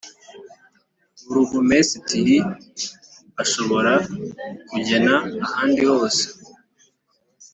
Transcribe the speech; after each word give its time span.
Burugumesitiri 1.25 2.37
ashobora 3.43 3.93
kugena 4.69 5.15
ahandi 5.45 5.81
hose 5.91 6.23